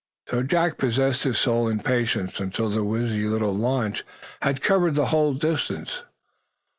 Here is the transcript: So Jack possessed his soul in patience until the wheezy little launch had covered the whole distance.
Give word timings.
So 0.27 0.41
Jack 0.41 0.79
possessed 0.79 1.25
his 1.25 1.37
soul 1.37 1.67
in 1.67 1.77
patience 1.77 2.39
until 2.39 2.69
the 2.71 2.83
wheezy 2.83 3.27
little 3.27 3.55
launch 3.55 4.03
had 4.41 4.63
covered 4.63 4.95
the 4.95 5.05
whole 5.13 5.35
distance. 5.35 6.01